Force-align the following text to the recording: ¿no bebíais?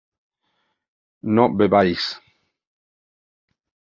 ¿no 1.33 1.43
bebíais? 1.57 2.05